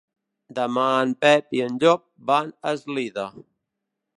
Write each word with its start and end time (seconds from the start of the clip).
Demà 0.59 0.85
en 1.01 1.11
Pep 1.25 1.53
i 1.59 1.61
en 1.65 1.77
Llop 1.83 2.03
van 2.31 2.51
a 2.57 2.75
Eslida. 2.79 3.29